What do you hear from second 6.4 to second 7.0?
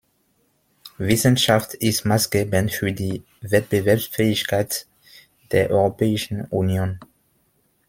Union.